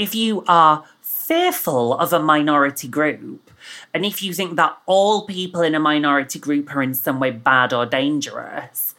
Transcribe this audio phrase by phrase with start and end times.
[0.00, 3.50] if you are fearful of a minority group,
[3.92, 7.30] and if you think that all people in a minority group are in some way
[7.30, 8.94] bad or dangerous,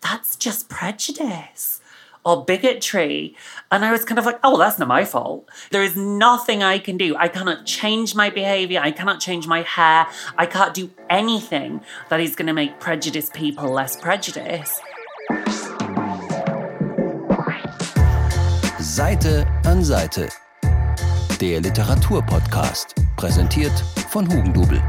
[0.00, 1.80] that's just prejudice
[2.24, 3.34] or bigotry.
[3.70, 5.48] And I was kind of like, oh, that's not my fault.
[5.70, 7.16] There is nothing I can do.
[7.16, 8.80] I cannot change my behavior.
[8.82, 10.06] I cannot change my hair.
[10.36, 11.80] I can't do anything
[12.10, 14.82] that is going to make prejudiced people less prejudiced.
[18.98, 20.28] Seite an Seite.
[21.40, 22.96] Der Literaturpodcast.
[23.14, 23.70] Präsentiert
[24.10, 24.82] von Hugendubel.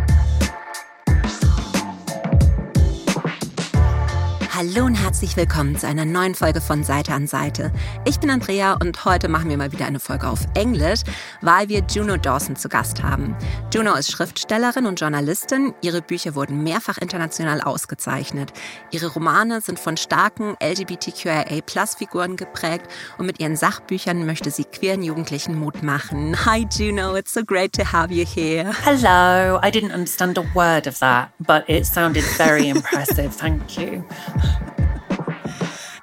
[4.60, 7.72] Hallo und herzlich willkommen zu einer neuen Folge von Seite an Seite.
[8.04, 11.00] Ich bin Andrea und heute machen wir mal wieder eine Folge auf Englisch,
[11.40, 13.38] weil wir Juno Dawson zu Gast haben.
[13.74, 15.74] Juno ist Schriftstellerin und Journalistin.
[15.82, 18.52] Ihre Bücher wurden mehrfach international ausgezeichnet.
[18.92, 22.86] Ihre Romane sind von starken LGBTQIA-Plus-Figuren geprägt
[23.18, 26.36] und mit ihren Sachbüchern möchte sie queeren Jugendlichen Mut machen.
[26.46, 28.74] Hi Juno, it's so great to have you here.
[28.84, 33.34] Hello, I didn't understand a word of that, but it sounded very impressive.
[33.34, 34.04] Thank you.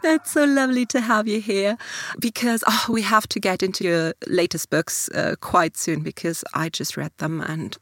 [0.08, 1.76] It's so lovely to have you here
[2.20, 6.68] because oh, we have to get into your latest books uh, quite soon because I
[6.68, 7.76] just read them and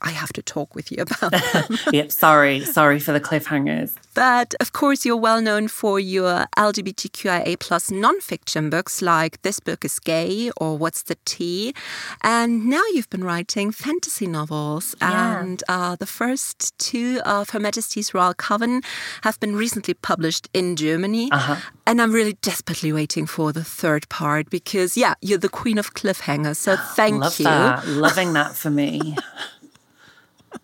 [0.00, 1.78] I have to talk with you about them.
[1.92, 3.94] yep, sorry, sorry for the cliffhangers.
[4.14, 9.84] But of course, you're well known for your LGBTQIA plus nonfiction books like This Book
[9.84, 11.74] is Gay or What's the Tea?
[12.22, 14.94] And now you've been writing fantasy novels.
[15.00, 15.40] Yeah.
[15.40, 18.82] And uh, the first two of Her Majesty's Royal Coven
[19.22, 21.30] have been recently published in Germany.
[21.32, 21.56] Uh-huh.
[21.86, 25.94] And I'm really desperately waiting for the third part because, yeah, you're the queen of
[25.94, 26.56] cliffhangers.
[26.56, 27.44] So thank Love you.
[27.44, 27.86] that.
[27.86, 29.16] Loving that for me.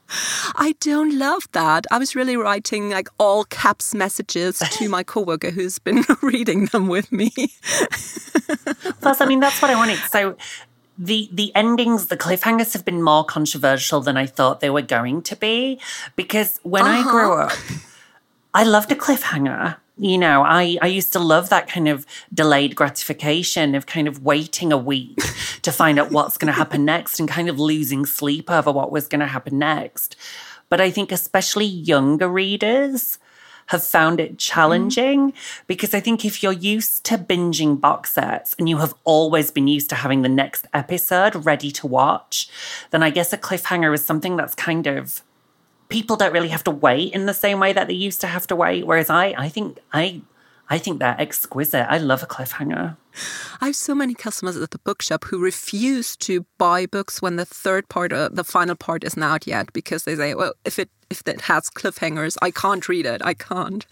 [0.57, 1.87] I don't love that.
[1.91, 6.89] I was really writing like all caps messages to my coworker who's been reading them
[6.89, 7.31] with me.
[9.01, 9.99] Plus, I mean, that's what I wanted.
[10.11, 10.37] So
[10.97, 15.23] the the endings, the cliffhangers have been more controversial than I thought they were going
[15.23, 15.81] to be.
[16.17, 17.11] Because when I uh-huh.
[17.11, 17.53] grew up,
[18.55, 19.77] I loved a cliffhanger.
[19.99, 24.25] You know, I, I used to love that kind of delayed gratification of kind of
[24.25, 25.19] waiting a week
[25.63, 28.93] to find out what's going to happen next and kind of losing sleep over what
[28.93, 30.17] was going to happen next.
[30.69, 33.19] But I think especially younger readers
[33.69, 34.37] have found it mm-hmm.
[34.37, 35.33] challenging
[35.67, 39.69] because I think if you're used to binging box sets and you have always been
[39.69, 42.49] used to having the next episode ready to watch,
[42.91, 45.23] then I guess a cliffhanger is something that's kind of
[45.89, 48.47] people don't really have to wait in the same way that they used to have
[48.49, 48.87] to wait.
[48.87, 50.23] Whereas I, I think I
[50.71, 51.91] I think they're exquisite.
[51.91, 52.97] I love a cliffhanger.
[53.61, 57.47] I have so many customers at the bookshop who refuse to buy books when the
[57.47, 60.91] third part, uh, the final part, isn't out yet because they say, "Well, if it
[61.11, 63.23] if it has cliffhangers, I can't read it.
[63.25, 63.87] I can't."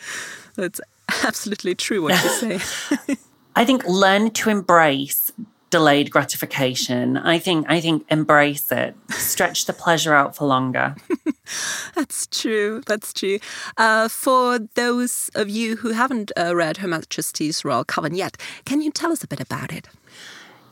[0.57, 0.81] That's
[1.25, 3.17] absolutely true what you say.
[3.57, 5.33] I think learn to embrace
[5.77, 7.19] delayed gratification.
[7.19, 8.95] I think I think embrace it.
[9.11, 10.97] Stretch the pleasure out for longer.
[11.95, 12.81] That's true.
[12.87, 13.39] That's true.
[13.77, 18.81] Uh, for those of you who haven't uh, read Her Majesty's Royal Coven yet, can
[18.81, 19.87] you tell us a bit about it?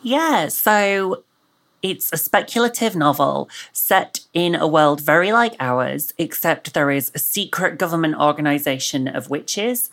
[0.03, 1.25] Yeah, so
[1.85, 7.19] it's a speculative novel set in a world very like ours, except there is a
[7.19, 9.91] secret government organization of witches.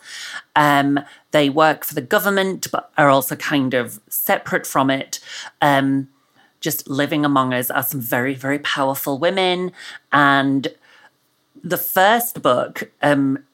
[0.56, 1.00] Um,
[1.32, 5.20] they work for the government, but are also kind of separate from it.
[5.60, 6.08] Um,
[6.60, 9.70] just living among us are some very, very powerful women.
[10.12, 10.68] And
[11.62, 13.44] the first book um,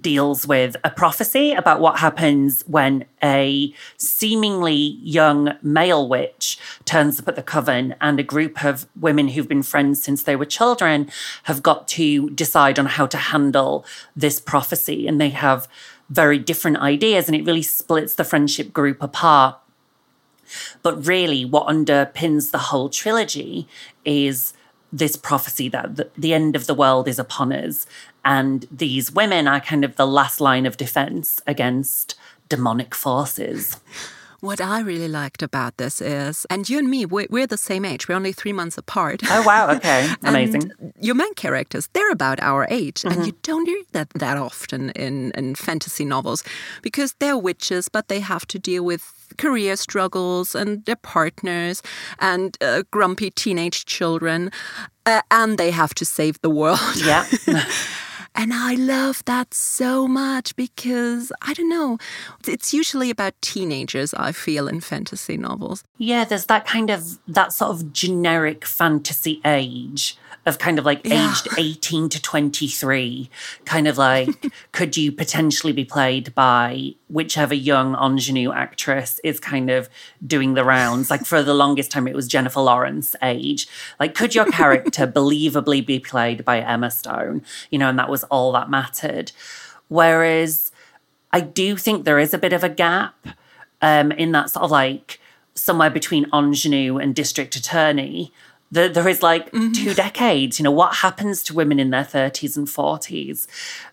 [0.00, 7.28] deals with a prophecy about what happens when a seemingly young male witch turns up
[7.28, 11.10] at the coven and a group of women who've been friends since they were children
[11.44, 13.84] have got to decide on how to handle
[14.14, 15.06] this prophecy.
[15.06, 15.68] And they have
[16.08, 19.58] very different ideas and it really splits the friendship group apart.
[20.82, 23.66] But really, what underpins the whole trilogy
[24.04, 24.52] is
[24.92, 27.86] this prophecy that the, end of the world is upon us.
[28.24, 32.14] And these women are kind of the last line of defense against
[32.48, 33.80] demonic forces.
[34.40, 37.84] What I really liked about this is, and you and me, we're, we're the same
[37.84, 38.08] age.
[38.08, 39.22] We're only three months apart.
[39.30, 39.66] Oh, wow.
[39.76, 40.08] Okay.
[40.22, 40.72] Amazing.
[41.00, 43.02] your main characters, they're about our age.
[43.02, 43.18] Mm-hmm.
[43.18, 46.42] And you don't hear that that often in, in fantasy novels
[46.82, 49.02] because they're witches, but they have to deal with
[49.36, 51.82] career struggles and their partners
[52.18, 54.50] and uh, grumpy teenage children.
[55.04, 56.80] Uh, and they have to save the world.
[56.96, 57.26] Yeah.
[58.38, 61.96] And I love that so much because I don't know,
[62.46, 65.82] it's usually about teenagers, I feel, in fantasy novels.
[65.96, 71.00] Yeah, there's that kind of, that sort of generic fantasy age of kind of like
[71.04, 71.30] Yeah.
[71.30, 73.30] aged 18 to 23.
[73.64, 79.70] Kind of like, could you potentially be played by whichever young ingenue actress is kind
[79.70, 79.88] of
[80.26, 81.10] doing the rounds.
[81.10, 83.68] Like for the longest time, it was Jennifer Lawrence age.
[84.00, 87.42] Like, could your character believably be played by Emma Stone?
[87.70, 89.32] You know, and that was all that mattered.
[89.88, 90.72] Whereas
[91.32, 93.14] I do think there is a bit of a gap
[93.82, 95.20] um, in that sort of like
[95.54, 98.32] somewhere between ingenue and district attorney.
[98.70, 99.72] There, there is like mm-hmm.
[99.72, 100.58] two decades.
[100.58, 103.46] You know, what happens to women in their 30s and 40s?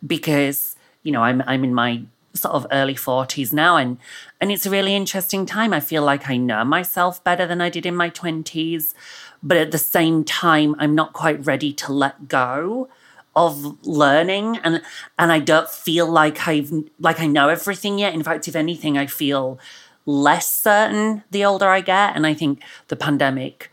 [0.06, 2.04] Because, you know, I'm I'm in my
[2.34, 3.98] sort of early 40s now and
[4.42, 7.70] and it's a really interesting time i feel like i know myself better than i
[7.70, 8.94] did in my 20s
[9.44, 12.90] but at the same time i'm not quite ready to let go
[13.36, 14.82] of learning and
[15.20, 18.98] and i don't feel like i've like i know everything yet in fact if anything
[18.98, 19.60] i feel
[20.08, 23.72] less certain the older i get and i think the pandemic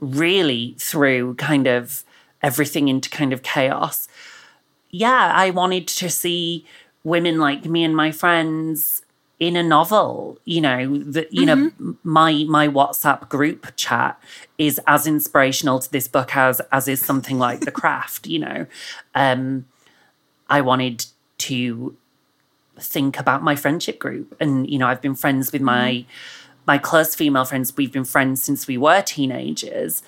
[0.00, 2.04] really threw kind of
[2.42, 4.08] everything into kind of chaos
[4.90, 6.64] yeah i wanted to see
[7.04, 9.02] women like me and my friends
[9.38, 11.86] in a novel you know that you mm-hmm.
[11.86, 14.20] know my my whatsapp group chat
[14.56, 18.66] is as inspirational to this book as as is something like the craft you know
[19.14, 19.64] um
[20.48, 21.06] i wanted
[21.38, 21.96] to
[22.80, 26.10] think about my friendship group and you know i've been friends with my mm-hmm.
[26.68, 30.02] My close female friends we've been friends since we were teenagers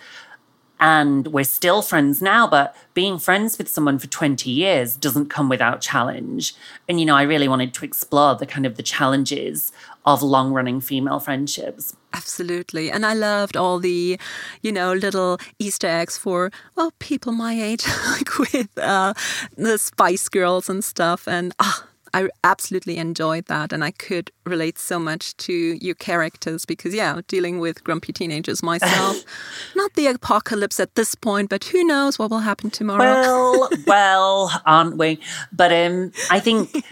[0.81, 5.51] and we're still friends now, but being friends with someone for 20 years doesn't come
[5.51, 6.55] without challenge.
[6.89, 9.73] And, you know, I really wanted to explore the kind of the challenges
[10.07, 11.95] of long running female friendships.
[12.15, 12.91] Absolutely.
[12.91, 14.19] And I loved all the,
[14.63, 19.13] you know, little Easter eggs for, well, people my age, like with uh,
[19.57, 21.29] the Spice Girls and stuff.
[21.29, 26.65] And, ah, I absolutely enjoyed that, and I could relate so much to your characters
[26.65, 29.23] because, yeah, dealing with grumpy teenagers myself,
[29.77, 32.99] not the apocalypse at this point, but who knows what will happen tomorrow?
[32.99, 35.21] Well, well, aren't we?
[35.53, 36.85] But um, I think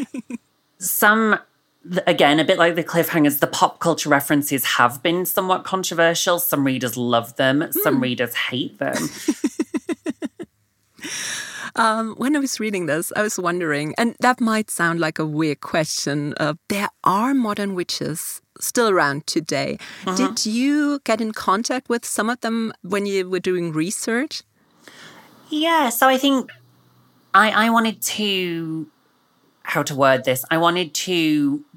[0.79, 1.39] some
[2.07, 6.39] again, a bit like the cliffhangers, the pop culture references have been somewhat controversial.
[6.39, 8.03] Some readers love them, some mm.
[8.03, 8.97] readers hate them.
[11.79, 15.25] Um, when I was reading this, I was wondering, and that might sound like a
[15.25, 16.35] weird question.
[16.37, 19.79] Uh, there are modern witches still around today.
[20.05, 20.17] Uh -huh.
[20.17, 24.43] Did you get in contact with some of them when you were doing research?
[25.51, 26.51] Yeah, so I think
[27.33, 28.91] I, I wanted to,
[29.63, 31.15] how to word this, I wanted to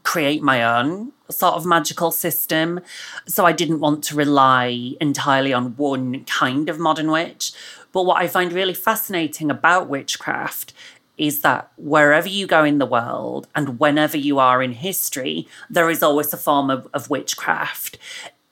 [0.04, 2.80] create my own sort of magical system.
[3.28, 7.54] So I didn't want to rely entirely on one kind of modern witch.
[7.92, 10.74] But what I find really fascinating about witchcraft
[11.18, 15.90] is that wherever you go in the world and whenever you are in history, there
[15.90, 17.98] is always a form of, of witchcraft.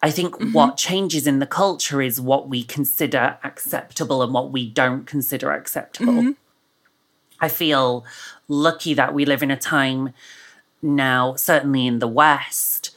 [0.02, 0.54] I think mm-hmm.
[0.54, 5.52] what changes in the culture is what we consider acceptable and what we don't consider
[5.52, 6.14] acceptable.
[6.14, 6.32] Mm-hmm.
[7.42, 8.06] I feel
[8.48, 10.14] lucky that we live in a time
[10.82, 12.96] now, certainly in the West,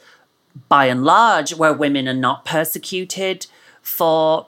[0.69, 3.47] by and large, where women are not persecuted
[3.81, 4.47] for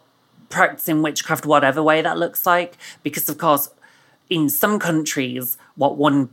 [0.55, 2.77] practicing witchcraft, whatever way that looks like.
[3.03, 3.69] Because, of course,
[4.29, 6.29] in some countries, what one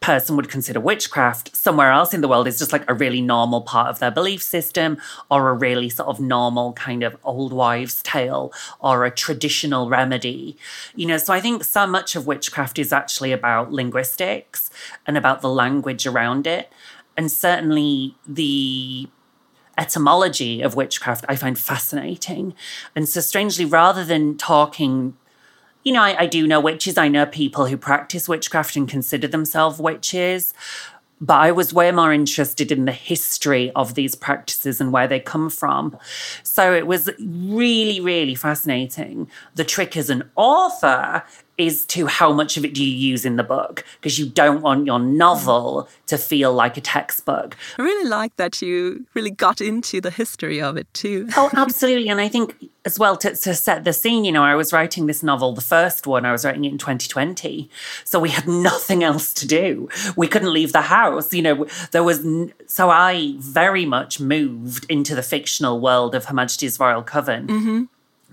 [0.00, 3.60] person would consider witchcraft somewhere else in the world is just like a really normal
[3.60, 4.96] part of their belief system
[5.28, 10.56] or a really sort of normal kind of old wives' tale or a traditional remedy.
[10.94, 14.70] You know, so I think so much of witchcraft is actually about linguistics
[15.06, 16.72] and about the language around it.
[17.16, 19.08] And certainly the
[19.78, 22.54] etymology of witchcraft I find fascinating.
[22.94, 25.16] And so, strangely, rather than talking,
[25.84, 29.28] you know, I, I, do know witches, I know people who practice witchcraft and consider
[29.28, 30.52] themselves witches.
[31.20, 35.18] But I was way more interested in the history of these practices and where they
[35.18, 35.98] come from.
[36.44, 39.28] So it was really, really fascinating.
[39.56, 41.24] The trick as an author
[41.58, 44.62] is to how much of it do you use in the book because you don't
[44.62, 47.56] want your novel to feel like a textbook.
[47.78, 51.28] I really like that you really got into the history of it too.
[51.36, 52.08] oh, absolutely.
[52.08, 55.06] And I think as well to, to set the scene, you know, I was writing
[55.06, 57.68] this novel, the first one, I was writing it in 2020.
[58.04, 59.88] So we had nothing else to do.
[60.16, 61.34] We couldn't leave the house.
[61.34, 66.26] You know, there was, n- so I very much moved into the fictional world of
[66.26, 67.46] Her Majesty's Royal Coven.
[67.48, 67.84] Mm-hmm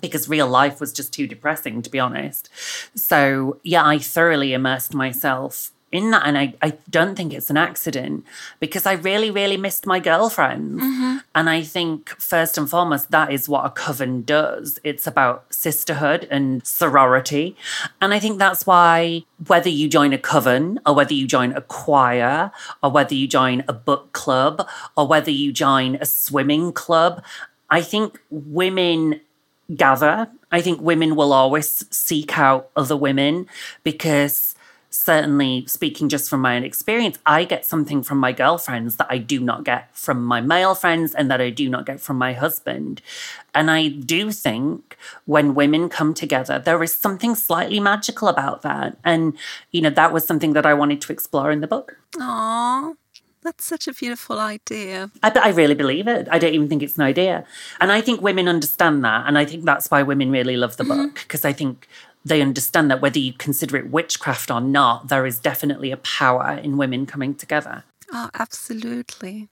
[0.01, 2.49] because real life was just too depressing, to be honest.
[2.95, 6.23] So, yeah, I thoroughly immersed myself in that.
[6.25, 8.25] And I, I don't think it's an accident
[8.59, 10.83] because I really, really missed my girlfriends.
[10.83, 11.17] Mm-hmm.
[11.33, 16.27] And I think, first and foremost, that is what a coven does it's about sisterhood
[16.29, 17.55] and sorority.
[18.01, 21.61] And I think that's why, whether you join a coven or whether you join a
[21.61, 22.51] choir
[22.83, 27.23] or whether you join a book club or whether you join a swimming club,
[27.69, 29.21] I think women
[29.73, 30.27] gather.
[30.51, 33.47] I think women will always seek out other women
[33.83, 34.55] because
[34.95, 39.17] certainly speaking just from my own experience, I get something from my girlfriends that I
[39.17, 42.33] do not get from my male friends and that I do not get from my
[42.33, 43.01] husband.
[43.53, 48.97] And I do think when women come together, there is something slightly magical about that.
[49.03, 49.37] And,
[49.71, 51.97] you know, that was something that I wanted to explore in the book.
[52.15, 52.95] Aww.
[53.45, 55.11] That's such a beautiful idea.
[55.21, 56.27] I, I really believe it.
[56.31, 57.45] I don't even think it's an idea.
[57.79, 59.27] And I think women understand that.
[59.27, 61.03] And I think that's why women really love the mm-hmm.
[61.03, 61.87] book, because I think
[62.25, 66.59] they understand that whether you consider it witchcraft or not, there is definitely a power
[66.63, 67.83] in women coming together.
[68.11, 69.49] Oh, absolutely.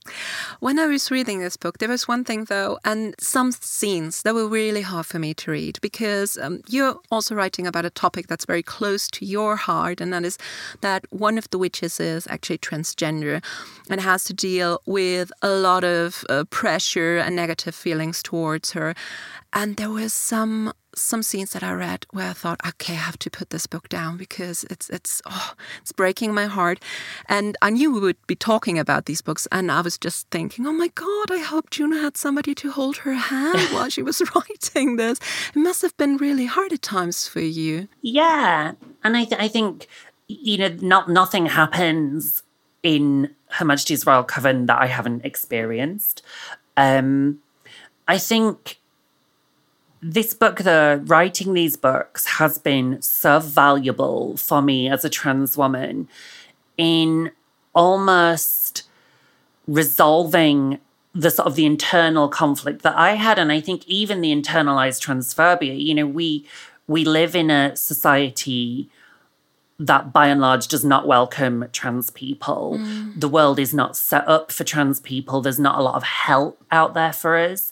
[0.60, 4.36] When I was reading this book, there was one thing though, and some scenes that
[4.36, 8.28] were really hard for me to read because um, you're also writing about a topic
[8.28, 10.38] that's very close to your heart, and that is
[10.82, 13.44] that one of the witches is actually transgender
[13.90, 18.94] and has to deal with a lot of uh, pressure and negative feelings towards her.
[19.52, 23.18] And there was some some scenes that I read where I thought, okay, I have
[23.20, 26.80] to put this book down because it's it's oh, it's breaking my heart.
[27.28, 30.66] And I knew we would be talking about these books, and I was just thinking,
[30.66, 34.22] oh my god, I hope Juno had somebody to hold her hand while she was
[34.36, 35.20] writing this.
[35.56, 37.88] It must have been really hard at times for you.
[38.02, 38.74] Yeah,
[39.04, 39.88] and I th- I think
[40.28, 42.44] you know, not nothing happens
[42.82, 46.22] in Her Majesty's Royal Coven that I haven't experienced.
[46.78, 47.40] Um,
[48.08, 48.80] I think
[50.04, 55.56] this book, the writing these books has been so valuable for me as a trans
[55.58, 56.10] woman
[56.78, 57.32] in
[57.74, 58.84] almost
[59.66, 60.80] resolving
[61.14, 63.40] the sort of the internal conflict that I had.
[63.40, 66.46] And I think even the internalized transphobia, you know, we
[66.86, 68.90] we live in a society
[69.80, 72.78] that by and large does not welcome trans people.
[72.80, 73.20] Mm.
[73.20, 75.42] The world is not set up for trans people.
[75.42, 77.72] There's not a lot of help out there for us.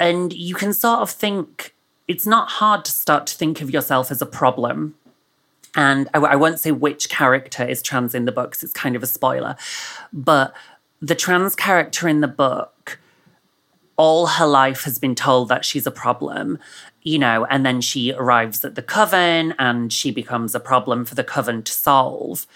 [0.00, 1.74] And you can sort of think
[2.08, 4.96] it's not hard to start to think of yourself as a problem.
[5.76, 9.04] And I, I won't say which character is trans in the books, it's kind of
[9.04, 9.54] a spoiler.
[10.12, 10.52] But
[11.00, 12.98] the trans character in the book,
[13.96, 16.58] all her life has been told that she's a problem
[17.02, 21.14] you know, and then she arrives at the coven and she becomes a problem for
[21.14, 22.46] the coven to solve.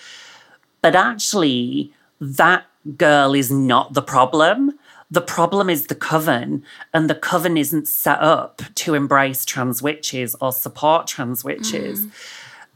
[0.83, 2.67] But actually, that
[2.99, 4.79] girl is not the problem.
[5.14, 10.35] The problem is the coven, and the coven isn't set up to embrace trans witches
[10.40, 12.00] or support trans witches.
[12.00, 12.11] Mm.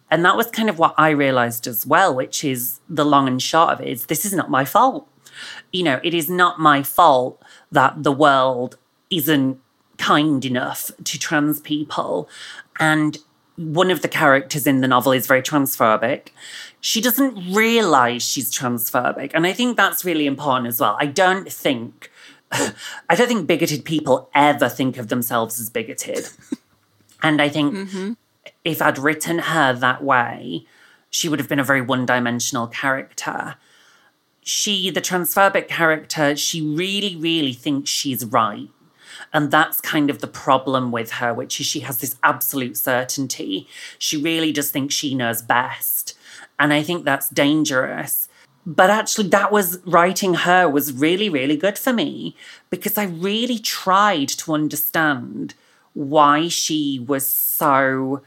[0.09, 3.43] And that was kind of what I realized as well, which is the long and
[3.43, 5.09] short of it is this is not my fault.
[5.73, 7.43] You know, it is not my fault
[7.73, 8.79] that the world
[9.11, 9.59] isn't
[9.97, 12.29] kind enough to trans people.
[12.79, 13.19] And
[13.57, 16.29] one of the characters in the novel is very transphobic.
[16.81, 19.33] She doesn't realize she's transphobic.
[19.35, 20.97] And I think that's really important as well.
[21.01, 22.13] I don't think
[22.51, 26.29] I don't think bigoted people ever think of themselves as bigoted.
[27.23, 28.13] and I think mm-hmm.
[28.65, 30.67] if I'd written her that way,
[31.11, 33.57] she would have been a very one dimensional character.
[34.43, 38.69] She, the transphobic character, she really, really thinks she's right.
[39.33, 43.69] And that's kind of the problem with her, which is she has this absolute certainty.
[43.99, 46.17] She really just thinks she knows best.
[46.59, 48.28] And I think that's dangerous
[48.69, 52.37] but actually, that was writing her was really, really good for me
[52.69, 55.55] because I really tried to understand
[55.95, 58.21] why she was so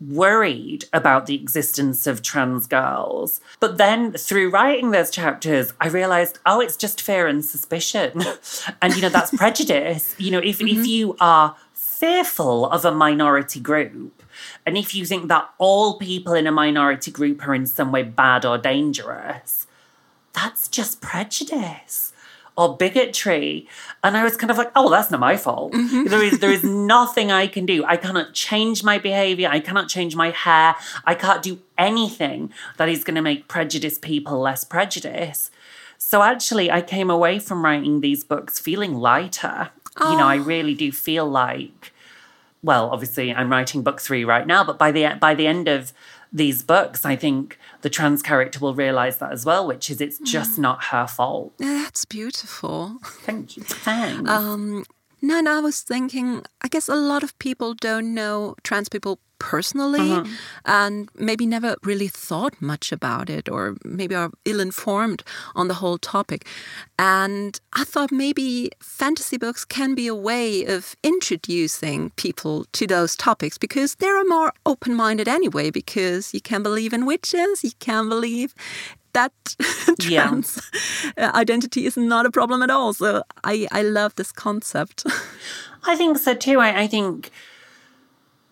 [0.00, 3.40] worried about the existence of trans girls.
[3.58, 8.22] But then through writing those chapters, I realized, oh, it's just fear and suspicion.
[8.80, 10.14] and, you know, that's prejudice.
[10.16, 10.80] You know, if, mm-hmm.
[10.80, 11.56] if you are
[12.00, 14.22] fearful of a minority group,
[14.64, 18.02] and if you think that all people in a minority group are in some way
[18.02, 19.66] bad or dangerous,
[20.32, 22.12] that's just prejudice
[22.56, 23.66] or bigotry.
[24.02, 25.72] And I was kind of like, oh, that's not my fault.
[25.72, 26.04] Mm-hmm.
[26.04, 26.64] There is there is
[26.94, 27.84] nothing I can do.
[27.84, 29.48] I cannot change my behavior.
[29.50, 30.76] I cannot change my hair.
[31.04, 35.50] I can't do anything that is going to make prejudiced people less prejudiced.
[35.98, 39.70] So actually, I came away from writing these books feeling lighter.
[39.96, 40.12] Oh.
[40.12, 40.42] You know, I oh.
[40.42, 41.92] really do feel like
[42.62, 45.92] well, obviously I'm writing book three right now, but by the by the end of
[46.32, 50.18] these books, I think the trans character will realize that as well, which is it's
[50.18, 50.58] just mm.
[50.58, 51.52] not her fault.
[51.58, 52.98] That's beautiful.
[53.02, 53.62] Thank you.
[53.62, 54.30] Thanks.
[54.30, 54.84] Um,
[55.22, 59.18] no, and I was thinking, I guess a lot of people don't know trans people
[59.40, 60.30] personally uh-huh.
[60.66, 65.24] and maybe never really thought much about it or maybe are ill informed
[65.56, 66.46] on the whole topic.
[66.98, 73.16] And I thought maybe fantasy books can be a way of introducing people to those
[73.16, 78.08] topics because they're more open minded anyway, because you can believe in witches, you can
[78.08, 78.54] believe
[79.12, 79.32] that
[80.00, 80.70] trans
[81.16, 81.32] yeah.
[81.34, 82.92] identity is not a problem at all.
[82.92, 85.04] So I, I love this concept.
[85.84, 86.60] I think so too.
[86.60, 87.30] I, I think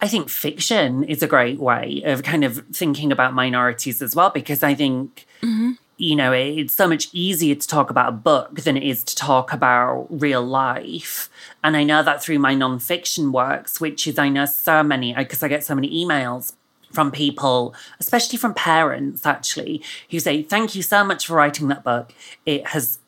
[0.00, 4.30] I think fiction is a great way of kind of thinking about minorities as well,
[4.30, 5.72] because I think, mm-hmm.
[5.96, 9.16] you know, it's so much easier to talk about a book than it is to
[9.16, 11.28] talk about real life.
[11.64, 15.42] And I know that through my nonfiction works, which is, I know so many, because
[15.42, 16.52] I get so many emails
[16.92, 21.84] from people, especially from parents, actually, who say, Thank you so much for writing that
[21.84, 22.12] book.
[22.46, 22.98] It has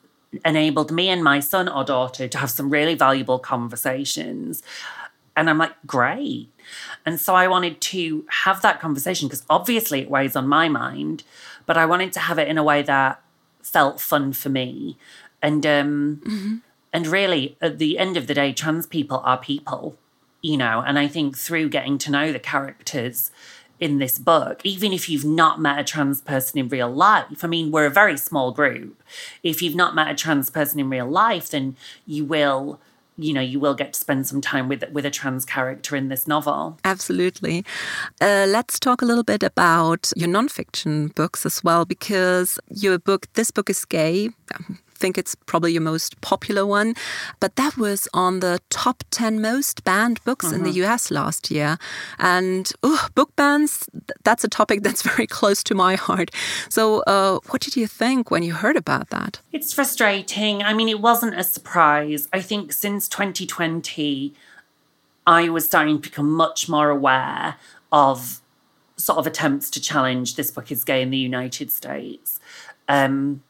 [0.45, 4.63] enabled me and my son or daughter to have some really valuable conversations.
[5.37, 6.49] And I'm like, Great.
[7.05, 11.25] And so I wanted to have that conversation because obviously it weighs on my mind,
[11.67, 13.23] but I wanted to have it in a way that
[13.63, 14.97] felt fun for me.
[15.43, 16.57] And um mm-hmm.
[16.93, 19.97] and really at the end of the day, trans people are people,
[20.43, 23.31] you know, and I think through getting to know the characters
[23.81, 27.43] in this book, even if you've not met a trans person in real life.
[27.43, 29.03] I mean, we're a very small group.
[29.43, 32.79] If you've not met a trans person in real life, then you will
[33.17, 36.09] you know you will get to spend some time with with a trans character in
[36.09, 36.79] this novel.
[36.85, 37.65] Absolutely.
[38.21, 43.27] Uh, let's talk a little bit about your nonfiction books as well, because your book,
[43.35, 44.31] this book is gay
[45.01, 46.95] think it's probably your most popular one.
[47.41, 50.57] But that was on the top 10 most banned books mm -hmm.
[50.57, 50.95] in the mm-hmm.
[50.95, 51.79] US last year.
[52.19, 52.73] And
[53.15, 53.89] book bans,
[54.25, 56.31] that's a topic that's very close to my heart.
[56.69, 59.41] So, uh, what did you think when you heard about that?
[59.53, 60.63] It's frustrating.
[60.63, 62.29] I mean, it wasn't a surprise.
[62.39, 64.33] I think since 2020,
[65.27, 67.57] I was starting to become much more aware
[67.91, 68.41] of
[68.97, 72.41] sort of attempts to challenge this book is gay in the United States.
[72.89, 73.43] Um,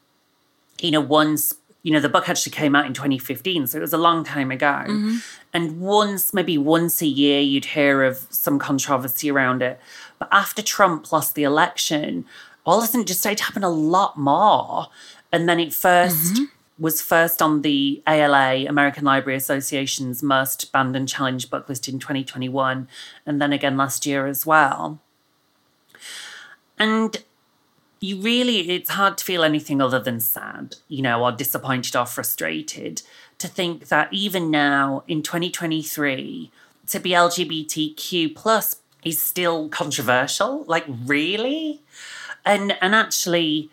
[0.81, 3.93] you know, once, you know, the book actually came out in 2015, so it was
[3.93, 4.83] a long time ago.
[4.87, 5.17] Mm-hmm.
[5.53, 9.79] And once, maybe once a year, you'd hear of some controversy around it.
[10.19, 12.25] But after Trump lost the election,
[12.65, 14.87] all of a sudden it just started to happen a lot more.
[15.31, 16.43] And then it 1st mm-hmm.
[16.77, 21.99] was first on the ALA, American Library Association's most banned and Challenge book list in
[21.99, 22.87] 2021,
[23.25, 24.99] and then again last year as well.
[26.77, 27.23] And
[28.01, 32.07] you really, it's hard to feel anything other than sad, you know, or disappointed or
[32.07, 33.03] frustrated
[33.37, 36.51] to think that even now in 2023,
[36.87, 40.63] to be LGBTQ plus is still controversial.
[40.65, 41.81] Like, really?
[42.43, 43.69] And and actually,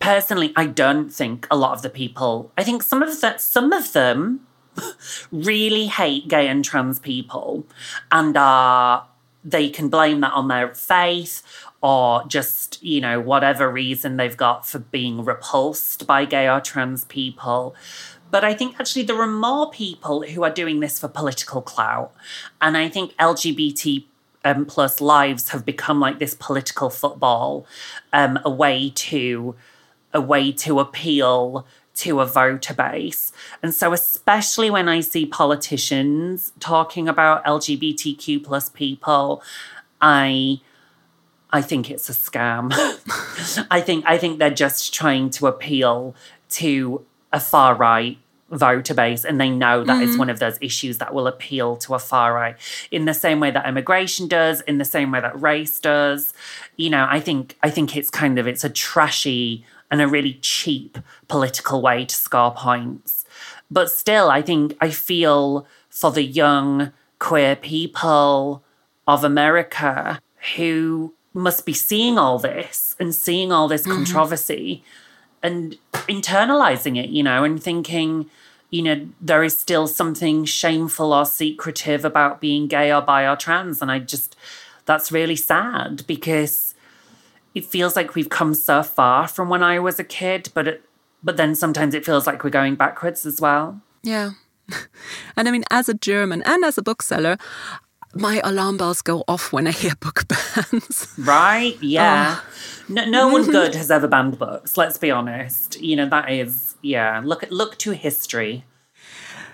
[0.00, 2.52] personally, I don't think a lot of the people.
[2.58, 4.46] I think some of that some of them
[5.32, 7.66] really hate gay and trans people,
[8.12, 9.06] and are
[9.46, 11.42] they can blame that on their faith
[11.86, 17.04] or just, you know, whatever reason they've got for being repulsed by gay or trans
[17.04, 17.76] people.
[18.28, 22.12] But I think actually there are more people who are doing this for political clout.
[22.60, 24.04] And I think LGBT
[24.44, 27.68] um, plus lives have become like this political football,
[28.12, 29.54] um, a way to
[30.12, 33.30] a way to appeal to a voter base.
[33.62, 39.40] And so especially when I see politicians talking about LGBTQ plus people,
[40.00, 40.62] I
[41.56, 42.70] I think it's a scam.
[43.70, 46.14] I think I think they're just trying to appeal
[46.50, 48.18] to a far right
[48.50, 50.02] voter base and they know that mm-hmm.
[50.02, 52.56] is one of those issues that will appeal to a far right
[52.92, 56.32] in the same way that immigration does in the same way that race does
[56.76, 60.34] you know i think i think it's kind of it's a trashy and a really
[60.34, 63.24] cheap political way to score points
[63.68, 68.62] but still i think i feel for the young queer people
[69.08, 70.20] of america
[70.54, 73.92] who must be seeing all this and seeing all this mm-hmm.
[73.92, 74.82] controversy
[75.42, 75.76] and
[76.08, 78.28] internalizing it, you know, and thinking,
[78.70, 83.36] you know, there is still something shameful or secretive about being gay or bi or
[83.36, 83.82] trans.
[83.82, 84.34] And I just,
[84.86, 86.74] that's really sad because
[87.54, 90.82] it feels like we've come so far from when I was a kid, but it,
[91.22, 93.80] but then sometimes it feels like we're going backwards as well.
[94.02, 94.32] Yeah.
[95.36, 97.36] And I mean, as a German and as a bookseller,
[98.20, 101.14] my alarm bells go off when I hear book bans.
[101.18, 101.76] Right?
[101.82, 102.38] Yeah.
[102.38, 102.44] Oh.
[102.88, 104.76] No, no one good has ever banned books.
[104.76, 105.80] Let's be honest.
[105.80, 107.20] You know that is yeah.
[107.24, 108.64] Look at look to history.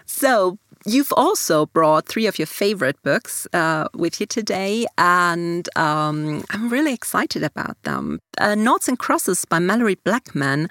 [0.04, 6.44] So You've also brought three of your favorite books uh, with you today, and um,
[6.50, 8.20] I'm really excited about them.
[8.38, 10.68] Uh, Noughts and Crosses by Malorie Blackman.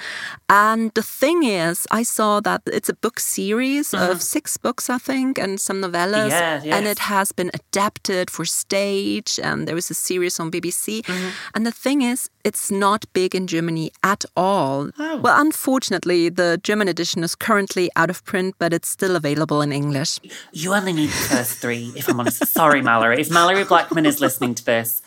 [0.49, 4.19] And the thing is, I saw that it's a book series of mm-hmm.
[4.19, 6.29] six books, I think, and some novellas.
[6.29, 6.75] Yeah, yes.
[6.75, 11.03] And it has been adapted for stage, and there was a series on BBC.
[11.03, 11.29] Mm-hmm.
[11.55, 14.89] And the thing is, it's not big in Germany at all.
[14.97, 15.17] Oh.
[15.17, 19.71] Well, unfortunately, the German edition is currently out of print, but it's still available in
[19.71, 20.19] English.
[20.51, 22.47] You only need the first three, if I'm honest.
[22.47, 23.19] Sorry, Malorie.
[23.19, 25.01] If Malorie Blackman is listening to this,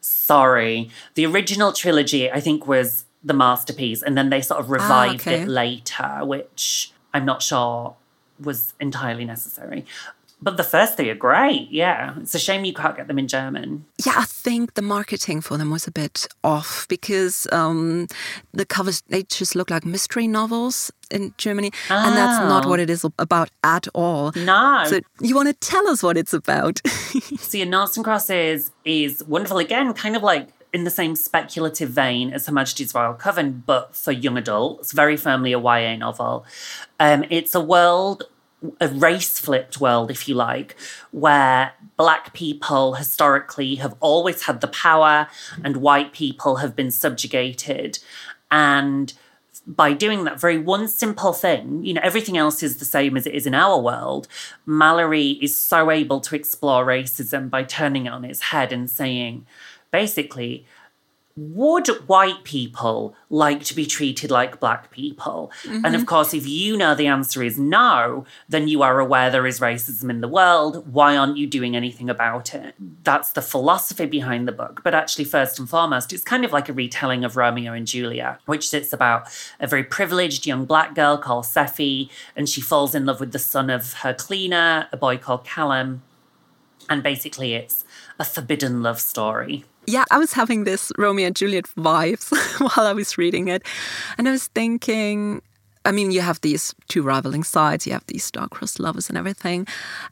[0.00, 0.90] sorry.
[1.14, 5.26] The original trilogy, I think, was the masterpiece, and then they sort of ah, revived
[5.26, 5.42] ah, okay.
[5.42, 7.96] it later, which I'm not sure
[8.38, 9.84] was entirely necessary.
[10.42, 11.70] But the first three are great.
[11.70, 12.14] Yeah.
[12.18, 13.84] It's a shame you can't get them in German.
[14.04, 18.06] Yeah, I think the marketing for them was a bit off because um,
[18.52, 21.72] the covers, they just look like mystery novels in Germany.
[21.90, 21.94] Oh.
[21.94, 24.32] And that's not what it is about at all.
[24.34, 24.84] No.
[24.86, 26.80] So you want to tell us what it's about?
[26.86, 29.58] See, and Crosses is wonderful.
[29.58, 33.94] Again, kind of like in the same speculative vein as Her Majesty's Royal Coven, but
[33.94, 36.44] for young adults, very firmly a YA novel.
[36.98, 38.24] Um, it's a world
[38.80, 40.76] a race flipped world, if you like,
[41.10, 45.28] where black people historically have always had the power
[45.64, 47.98] and white people have been subjugated.
[48.50, 49.12] And
[49.66, 53.26] by doing that very one simple thing, you know, everything else is the same as
[53.26, 54.26] it is in our world.
[54.66, 59.46] Malorie is so able to explore racism by turning it on its head and saying,
[59.90, 60.66] basically,
[61.40, 65.50] would white people like to be treated like black people?
[65.62, 65.86] Mm-hmm.
[65.86, 69.46] And of course, if you know the answer is no, then you are aware there
[69.46, 70.92] is racism in the world.
[70.92, 72.74] Why aren't you doing anything about it?
[73.04, 74.82] That's the philosophy behind the book.
[74.84, 78.38] But actually, first and foremost, it's kind of like a retelling of Romeo and Julia,
[78.44, 79.26] which sits about
[79.58, 83.38] a very privileged young black girl called Sephy, and she falls in love with the
[83.38, 86.02] son of her cleaner, a boy called Callum.
[86.88, 87.84] And basically, it's
[88.20, 89.64] a forbidden love story.
[89.86, 92.30] Yeah, I was having this Romeo and Juliet vibes
[92.60, 93.64] while I was reading it.
[94.18, 95.42] And I was thinking,
[95.86, 99.66] I mean, you have these two rivaling sides, you have these star-crossed lovers and everything.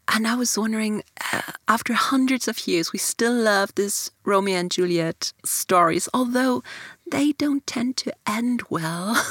[0.08, 4.70] And I was wondering, uh, after hundreds of years, we still love this Romeo and
[4.70, 6.62] Juliet stories, although
[7.10, 9.22] they don't tend to end well.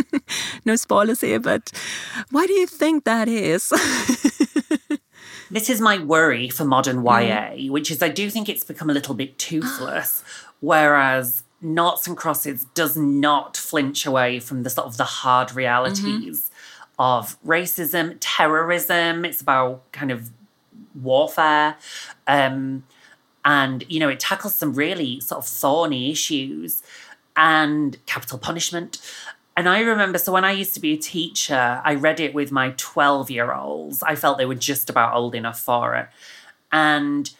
[0.64, 1.70] no spoilers here, but
[2.30, 3.70] why do you think that is?
[5.50, 7.70] This is my worry for modern YA, mm.
[7.70, 10.24] which is I do think it's become a little bit toothless,
[10.60, 16.50] whereas Noughts and Crosses does not flinch away from the sort of the hard realities
[16.50, 17.02] mm-hmm.
[17.02, 19.24] of racism, terrorism.
[19.24, 20.30] It's about kind of
[20.94, 21.76] warfare.
[22.26, 22.84] Um,
[23.44, 26.82] and, you know, it tackles some really sort of thorny issues
[27.36, 28.98] and capital punishment.
[29.56, 32.52] And I remember, so when I used to be a teacher, I read it with
[32.52, 34.02] my 12 year olds.
[34.02, 36.08] I felt they were just about old enough for it.
[36.70, 37.30] And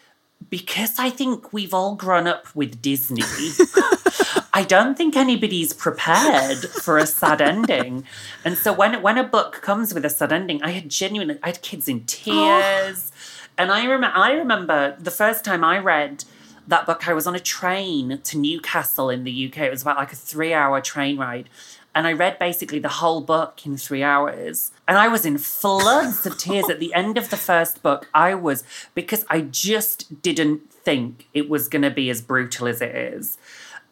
[0.49, 3.21] because I think we've all grown up with Disney,
[4.53, 8.03] I don't think anybody's prepared for a sad ending.
[8.43, 11.47] And so when when a book comes with a sad ending, I had genuinely I
[11.47, 13.11] had kids in tears.
[13.11, 13.51] Oh.
[13.59, 16.23] And I remember I remember the first time I read
[16.67, 19.59] that book, I was on a train to Newcastle in the UK.
[19.59, 21.49] It was about like a three hour train ride.
[21.97, 24.71] And I read basically the whole book in three hours.
[24.87, 28.07] And I was in floods of tears at the end of the first book.
[28.13, 32.83] I was, because I just didn't think it was going to be as brutal as
[32.83, 33.39] it is.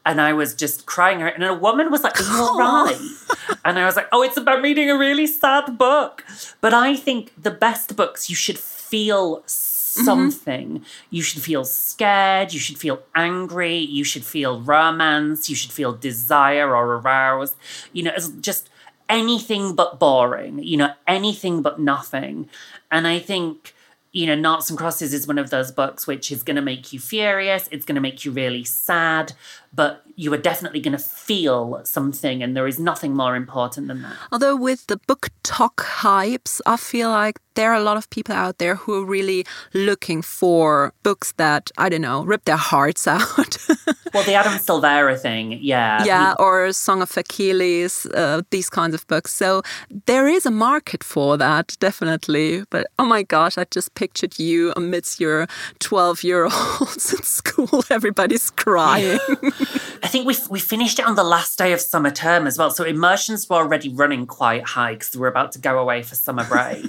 [0.05, 1.23] And I was just crying.
[1.23, 2.95] And a woman was like, Are you all right?
[3.65, 6.23] And I was like, Oh, it's about reading a really sad book.
[6.61, 9.41] But I think the best books you should feel.
[9.95, 10.79] Something.
[10.79, 10.83] Mm-hmm.
[11.09, 15.93] You should feel scared, you should feel angry, you should feel romance, you should feel
[15.93, 17.55] desire or aroused.
[17.93, 18.69] You know, it's just
[19.09, 22.49] anything but boring, you know, anything but nothing.
[22.91, 23.74] And I think
[24.15, 26.93] you know, Noughts and Crosses is one of those books which is going to make
[26.93, 27.67] you furious.
[27.69, 29.33] It's going to make you really sad,
[29.73, 34.03] but you are definitely going to feel something, and there is nothing more important than
[34.03, 34.15] that.
[34.31, 38.33] Although, with the book talk hypes, I feel like there are a lot of people
[38.33, 43.05] out there who are really looking for books that, I don't know, rip their hearts
[43.07, 43.57] out.
[44.15, 46.03] Well, the Adam Silvera thing, yeah.
[46.05, 49.33] Yeah, or Song of Achilles, uh, these kinds of books.
[49.33, 49.61] So
[50.05, 52.63] there is a market for that, definitely.
[52.69, 55.47] But oh my gosh, I just pictured you amidst your
[55.79, 57.83] 12 year olds in school.
[57.89, 59.19] Everybody's crying.
[60.03, 62.71] I think we we finished it on the last day of summer term as well.
[62.71, 66.15] So immersions were already running quite high because we were about to go away for
[66.15, 66.85] summer break.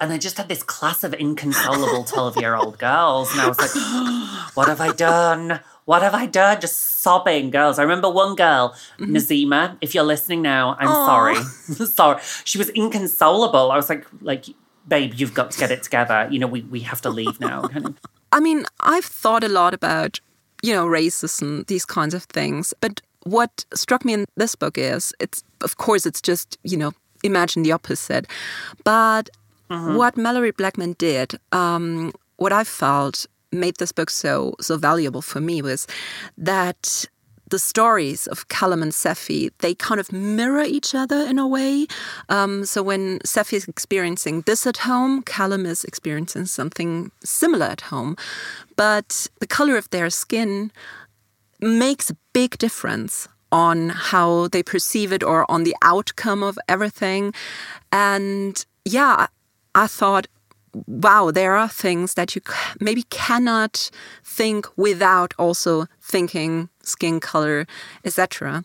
[0.00, 3.30] and I just had this class of inconsolable 12 year old girls.
[3.32, 3.74] And I was like,
[4.54, 5.60] what have I done?
[5.88, 6.60] What have I done?
[6.60, 7.78] Just sobbing girls.
[7.78, 9.16] I remember one girl, mm-hmm.
[9.16, 11.06] Nazima, if you're listening now, I'm Aww.
[11.06, 11.86] sorry.
[11.86, 12.20] sorry.
[12.44, 13.70] She was inconsolable.
[13.70, 14.44] I was like, like,
[14.86, 16.28] babe, you've got to get it together.
[16.30, 17.70] You know, we, we have to leave now.
[18.32, 20.20] I mean, I've thought a lot about
[20.62, 22.74] you know, racism, these kinds of things.
[22.80, 26.92] But what struck me in this book is it's, of course, it's just, you know,
[27.22, 28.26] imagine the opposite.
[28.84, 29.30] But
[29.70, 29.96] mm-hmm.
[29.96, 35.40] what Malorie Blackman did, um, what I felt made this book so so valuable for
[35.40, 35.86] me was
[36.36, 37.06] that
[37.50, 41.86] the stories of Callum and Sephy, they kind of mirror each other in a way.
[42.28, 47.82] Um, so when Sephy is experiencing this at home, Callum is experiencing something similar at
[47.82, 48.16] home.
[48.76, 50.70] But the color of their skin
[51.60, 57.32] makes a big difference on how they perceive it or on the outcome of everything.
[57.90, 59.28] And yeah,
[59.74, 60.26] I thought
[60.86, 62.42] wow, there are things that you
[62.80, 63.90] maybe cannot
[64.24, 67.66] think without also thinking skin color,
[68.04, 68.64] etc.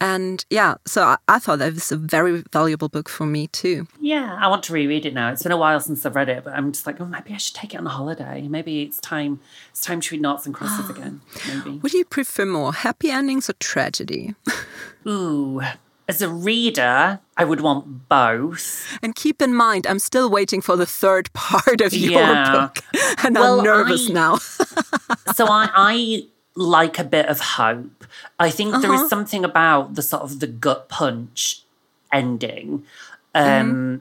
[0.00, 3.86] And yeah, so I, I, thought that was a very valuable book for me too.
[4.00, 5.30] Yeah, I want to reread it now.
[5.30, 7.36] It's been a while since I've read it, but I'm just like, oh, maybe I
[7.36, 8.42] should take it on a holiday.
[8.42, 9.40] Maybe it's time.
[9.70, 11.22] It's time to read Noughts and Crosses again.
[11.48, 11.78] Maybe.
[11.78, 14.34] Would you prefer more happy endings or tragedy?
[15.06, 15.62] Ooh,
[16.08, 18.98] as a reader, I would want both.
[19.02, 22.52] And keep in mind, I'm still waiting for the third part of your yeah.
[22.52, 22.84] book,
[23.24, 24.36] and well, I'm nervous I, now.
[25.34, 28.06] so I, I like a bit of hope.
[28.38, 28.82] I think uh-huh.
[28.82, 29.08] there is uh-huh.
[29.08, 31.62] something about the sort of the gut punch
[32.12, 32.84] ending.
[33.34, 34.00] Um, mm.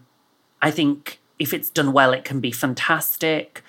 [0.61, 3.63] I think if it's done well, it can be fantastic.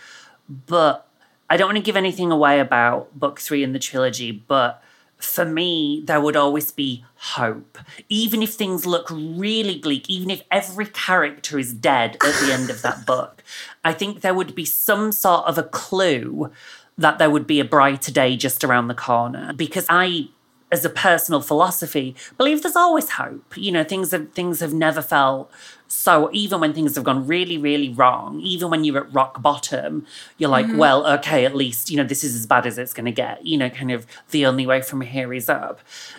[0.49, 1.07] But
[1.49, 4.83] I don't want to give anything away about book three in the trilogy, but
[5.25, 7.79] for me, there would always be hope.
[8.09, 12.71] Even if things look really bleak, even if every character is dead at the end
[12.71, 13.43] of that book,
[13.85, 16.51] I think there would be some sort of a clue
[16.97, 20.29] that there would be a brighter day just around the corner because I
[20.75, 23.57] as a personal philosophy believe there's always hope.
[23.57, 25.51] You know things have things have never felt
[25.87, 30.05] so even when things have gone really really wrong even when you're at rock bottom
[30.37, 30.79] you're like mm-hmm.
[30.79, 33.47] well okay at least you know this is as bad as it's going to get.
[33.47, 35.79] You know kind of the only way from here is up.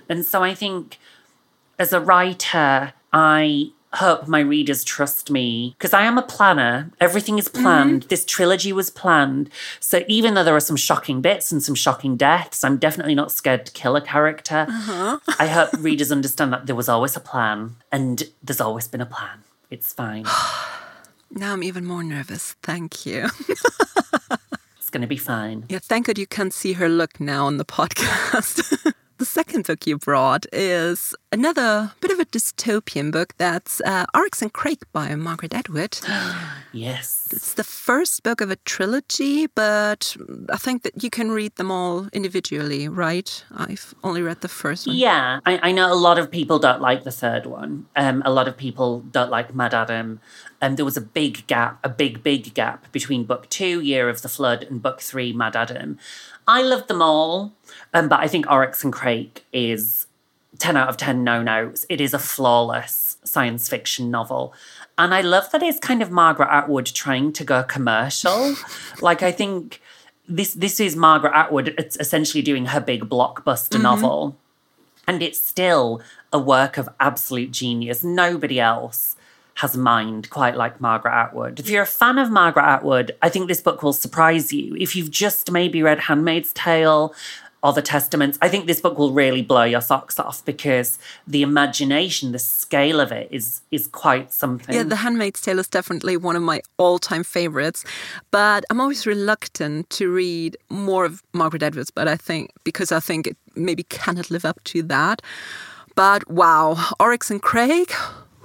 [0.10, 0.98] And so i think
[1.78, 6.92] as a writer i hope my readers trust me because I am a planner.
[7.00, 8.02] Everything is planned.
[8.02, 8.08] Mm-hmm.
[8.10, 9.50] This trilogy was planned.
[9.80, 13.32] So even though there are some shocking bits and some shocking deaths, I'm definitely not
[13.32, 14.66] scared to kill a character.
[14.70, 15.20] Uh-huh.
[15.40, 19.06] I hope readers understand that there was always a plan and there's always been a
[19.06, 19.44] plan.
[19.70, 20.26] It's fine.
[21.32, 22.54] now I'm even more nervous.
[22.62, 23.30] Thank you.
[24.78, 25.66] it's going to be fine.
[25.70, 28.94] Yeah, thank God you can't see her look now on the podcast.
[29.18, 34.42] The second book you brought is another bit of a dystopian book that's uh, Oryx
[34.42, 36.00] and Crake by Margaret Atwood.
[36.74, 37.30] yes.
[37.32, 40.18] It's the first book of a trilogy, but
[40.50, 43.42] I think that you can read them all individually, right?
[43.56, 44.98] I've only read the first one.
[44.98, 47.86] Yeah, I, I know a lot of people don't like the third one.
[47.96, 50.20] Um, a lot of people don't like MaddAddam.
[50.62, 54.24] Um, there was a big gap, a big, big gap between book two, Year of
[54.24, 56.00] the Flood, and book three, MaddAddam.
[56.48, 57.54] I love them all.
[57.94, 60.08] Um, but I think Oryx and Crake is
[60.60, 61.86] 10 out of 10 no notes.
[61.90, 64.54] It is a flawless science fiction novel.
[64.98, 68.56] And I love that it's kind of Margaret Atwood trying to go commercial.
[69.02, 69.82] like, I think
[70.28, 73.84] this this is Margaret Atwood it's essentially doing her big blockbuster mm-hmm.
[73.84, 74.38] novel.
[75.08, 76.02] And it's still
[76.34, 78.04] a work of absolute genius.
[78.04, 79.16] Nobody else
[79.56, 81.60] has a mind quite like Margaret Atwood.
[81.60, 84.76] If you're a fan of Margaret Atwood, I think this book will surprise you.
[84.76, 87.14] If you've just maybe read Handmaid's Tale
[87.66, 88.38] other testaments.
[88.44, 93.00] I think this book will really blow your socks off because the imagination, the scale
[93.00, 94.76] of it is is quite something.
[94.76, 97.84] Yeah, The Handmaid's Tale is definitely one of my all-time favorites,
[98.30, 103.00] but I'm always reluctant to read more of Margaret Atwood's, but I think because I
[103.00, 105.24] think it maybe cannot live up to that.
[105.96, 107.94] But wow, Oryx and Crake,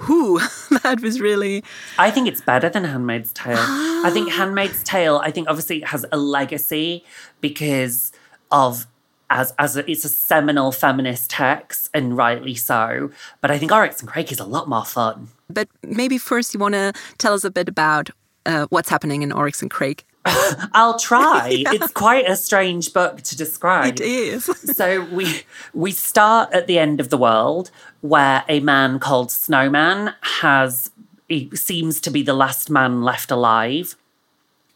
[0.01, 0.39] who
[0.83, 1.63] that was really
[1.99, 5.89] i think it's better than handmaid's tale i think handmaid's tale i think obviously it
[5.89, 7.05] has a legacy
[7.41, 8.13] because
[8.51, 8.87] of
[9.31, 13.11] as as a, it's a seminal feminist text, and rightly so.
[13.41, 15.29] But I think Oryx and Crake is a lot more fun.
[15.49, 18.11] But maybe first you want to tell us a bit about
[18.45, 20.05] uh, what's happening in Oryx and Crake.
[20.73, 21.49] I'll try.
[21.51, 21.73] yeah.
[21.73, 23.95] It's quite a strange book to describe.
[23.95, 24.45] It is.
[24.77, 27.71] so we we start at the end of the world
[28.03, 30.91] where a man called Snowman has
[31.29, 33.97] he seems to be the last man left alive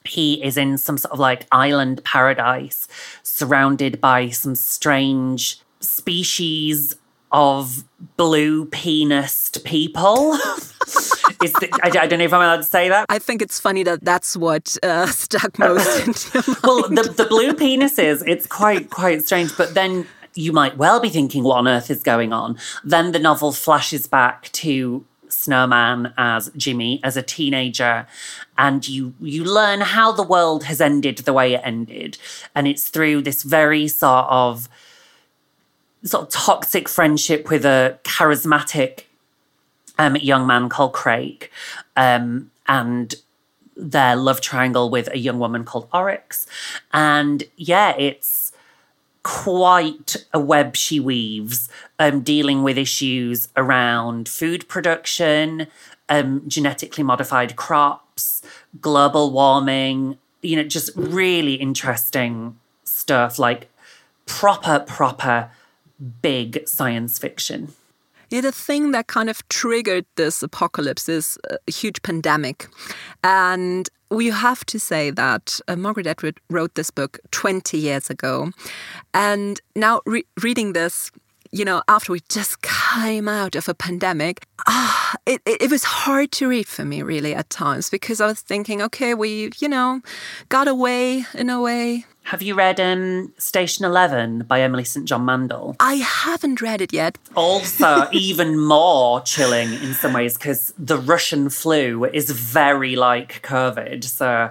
[0.05, 2.87] he is in some sort of like island paradise
[3.23, 6.95] surrounded by some strange species
[7.33, 7.85] of
[8.17, 10.39] blue penised people.
[11.45, 13.07] Is the, I, I, don't know if I'm allowed to say that.
[13.09, 17.53] I think it's funny that that's what uh, stuck most into Well, the, the blue
[17.53, 19.57] penises, it's quite quite strange.
[19.57, 22.59] But then you might well be thinking, what on earth is going on?
[22.83, 28.07] Then the novel flashes back to Snowman as Jimmy as a teenager
[28.57, 32.19] and you you learn how the world has ended the way it ended
[32.55, 34.69] and it's through this very sort of
[36.05, 39.05] sort of toxic friendship with a charismatic
[39.99, 41.51] um, young man called Crake
[41.97, 43.15] um, and
[43.77, 46.47] their love triangle with a young woman called Oryx
[46.93, 48.45] and yeah it's
[49.25, 55.67] quite a web she weaves, um, dealing with issues around food production,
[56.09, 58.43] um, genetically modified crops,
[58.81, 63.69] global warming, you know, just really interesting stuff like
[64.27, 65.51] proper, proper
[66.23, 67.73] big science fiction.
[68.41, 72.67] The thing that kind of triggered this apocalypse is a huge pandemic.
[73.23, 78.51] And we have to say that uh, Margaret Atwood wrote this book 20 years ago.
[79.13, 81.11] And now re reading this,
[81.55, 85.85] you know, after we just came out of a pandemic, ah, it, it, it, was
[85.85, 89.69] hard to read for me really at times because I was thinking, okay, we, you
[89.69, 90.01] know,
[90.49, 92.07] got away in a way.
[92.25, 95.07] Have you read um, Station 11 by Emily St.
[95.07, 95.77] John Mandel?
[95.79, 97.19] I haven't read it yet.
[97.37, 104.03] Also, even more chilling in some ways because the Russian flu is very like COVID.
[104.03, 104.51] So,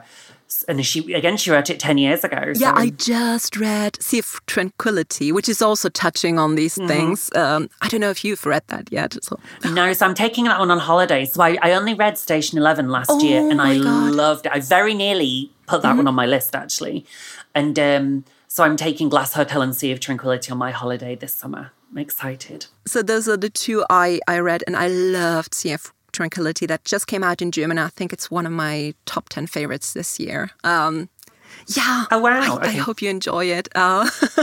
[0.67, 2.53] and she again, she wrote it 10 years ago.
[2.53, 2.59] So.
[2.59, 6.87] Yeah, I just read Sea of Tranquility, which is also touching on these mm-hmm.
[6.87, 7.29] things.
[7.35, 9.15] Um, I don't know if you've read that yet.
[9.23, 9.39] So.
[9.73, 11.25] No, so I'm taking that one on holiday.
[11.25, 14.13] So I, I only read Station 11 last oh year and I God.
[14.13, 14.51] loved it.
[14.53, 15.97] I very nearly put that mm-hmm.
[15.97, 17.05] one on my list actually.
[17.55, 21.33] And um, so I'm taking Glass Hotel and Sea of Tranquility on my holiday this
[21.33, 21.71] summer.
[21.91, 22.67] I'm excited.
[22.87, 26.85] So those are the two I, I read, and I loved Sea of Tranquility that
[26.85, 27.77] just came out in German.
[27.77, 30.51] I think it's one of my top 10 favorites this year.
[30.63, 31.09] Um,
[31.67, 32.05] yeah.
[32.11, 32.39] Oh, wow.
[32.39, 32.69] I, okay.
[32.69, 33.67] I hope you enjoy it.
[33.75, 34.09] Uh,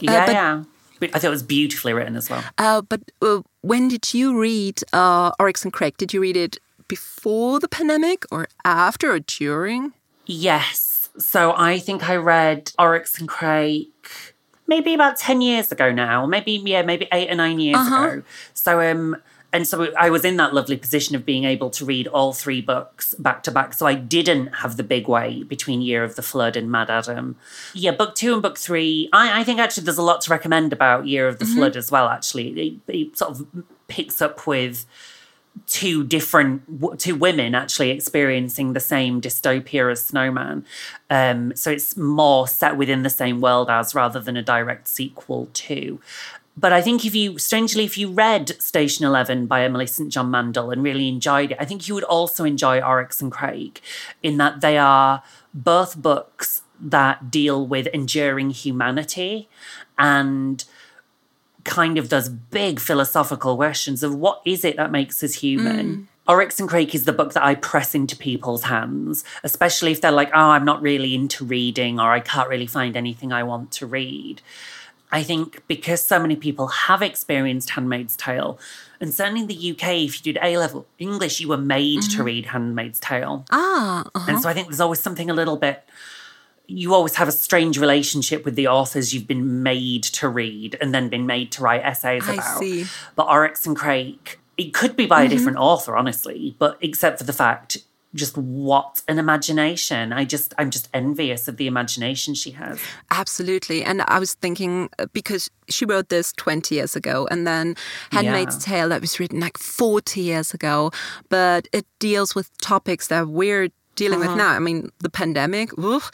[0.00, 0.64] yeah, uh, but, yeah.
[1.02, 2.42] I thought it was beautifully written as well.
[2.56, 5.96] Uh, but uh, when did you read uh, Oryx and Crake?
[5.96, 9.92] Did you read it before the pandemic or after or during?
[10.26, 11.10] Yes.
[11.18, 13.90] So I think I read Oryx and Crake
[14.66, 18.04] maybe about 10 years ago now, maybe, yeah, maybe eight or nine years uh-huh.
[18.04, 18.22] ago.
[18.54, 19.16] So, um,
[19.54, 22.60] and so I was in that lovely position of being able to read all three
[22.60, 23.72] books back to back.
[23.72, 27.36] So I didn't have the big wait between Year of the Flood and MaddAddam.
[27.72, 29.08] Yeah, book two and book three.
[29.12, 31.54] I, I think actually there's a lot to recommend about Year of the mm-hmm.
[31.54, 32.80] Flood as well, actually.
[32.88, 33.46] It, it sort of
[33.86, 34.86] picks up with
[35.68, 40.64] two different two women actually experiencing the same dystopia as snowman
[41.10, 45.48] um, so it's more set within the same world as rather than a direct sequel
[45.52, 46.00] to
[46.56, 50.12] but I think if you, strangely, if you read Station 11 by Emily St.
[50.12, 53.80] John Mandel and really enjoyed it, I think you would also enjoy Oryx and Crake
[54.22, 59.48] in that they are both books that deal with enduring humanity
[59.98, 60.64] and
[61.64, 65.86] kind of those big philosophical questions of what is it that makes us human.
[65.86, 66.06] Mm.
[66.26, 70.10] Oryx and Crake is the book that I press into people's hands, especially if they're
[70.10, 73.72] like, oh, I'm not really into reading or I can't really find anything I want
[73.72, 74.40] to read.
[75.14, 78.58] I think because so many people have experienced Handmaid's Tale,
[79.00, 82.16] and certainly in the UK, if you did A level English, you were made mm-hmm.
[82.16, 83.44] to read Handmaid's Tale.
[83.52, 84.04] Ah.
[84.12, 84.26] Uh-huh.
[84.28, 85.84] And so I think there's always something a little bit
[86.66, 90.94] you always have a strange relationship with the authors you've been made to read and
[90.94, 92.58] then been made to write essays I about.
[92.58, 92.86] See.
[93.14, 95.26] But Oryx and Crake, it could be by mm-hmm.
[95.26, 97.78] a different author, honestly, but except for the fact
[98.14, 100.12] just what an imagination.
[100.12, 102.80] I just I'm just envious of the imagination she has.
[103.10, 103.82] Absolutely.
[103.84, 107.76] And I was thinking uh, because she wrote this 20 years ago and then
[108.12, 108.76] Handmaid's yeah.
[108.76, 110.90] Tale that was written like 40 years ago,
[111.28, 114.30] but it deals with topics that we're dealing uh-huh.
[114.30, 114.50] with now.
[114.50, 115.76] I mean, the pandemic.
[115.78, 116.10] Oof.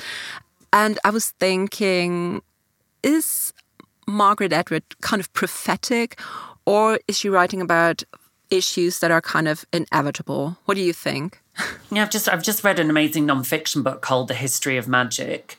[0.72, 2.42] And I was thinking,
[3.02, 3.52] is
[4.06, 6.20] Margaret Atwood kind of prophetic,
[6.64, 8.04] or is she writing about
[8.50, 10.58] issues that are kind of inevitable?
[10.64, 11.40] What do you think?
[11.92, 15.58] Yeah, I've just I've just read an amazing nonfiction book called The History of Magic,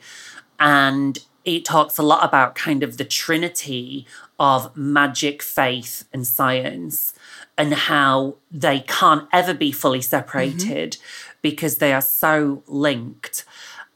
[0.57, 4.07] and it talks a lot about kind of the trinity
[4.39, 7.13] of magic, faith, and science,
[7.57, 10.93] and how they can't ever be fully separated.
[10.93, 13.45] Mm-hmm because they are so linked.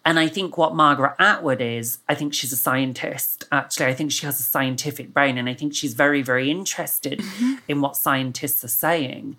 [0.06, 3.88] And I think what Margaret Atwood is, I think she's a scientist, actually.
[3.88, 7.56] I think she has a scientific brain, and I think she's very, very interested mm-hmm.
[7.68, 9.36] in what scientists are saying.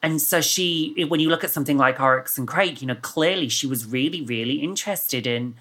[0.00, 3.48] And so she, when you look at something like Oryx and Crake, you know, clearly
[3.48, 5.56] she was really, really interested in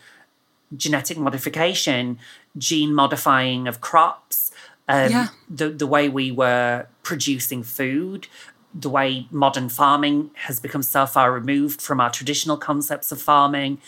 [0.76, 2.19] genetic modification,
[2.56, 4.52] gene modifying of crops,
[4.88, 5.28] um, yeah.
[5.50, 8.28] the, the way we were producing food,
[8.73, 13.80] the way modern farming has become so far removed from our traditional concepts of farming.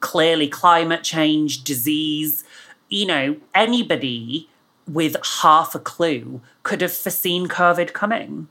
[0.00, 2.44] Clearly, climate change, disease,
[2.88, 4.48] you know, anybody
[4.86, 8.48] with half a clue could have foreseen COVID coming.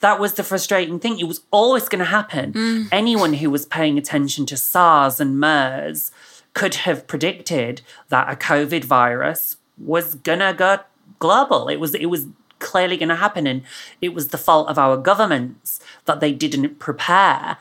[0.00, 1.18] That was the frustrating thing.
[1.18, 2.52] It was always going to happen.
[2.52, 2.88] Mm.
[2.92, 6.10] Anyone who was paying attention to SARS and MERS
[6.54, 10.78] could have predicted that a COVID virus was going to go
[11.18, 11.68] global.
[11.68, 12.26] It was it was
[12.58, 13.46] clearly going to happen.
[13.46, 13.62] And
[14.00, 17.58] it was the fault of our governments that they didn't prepare.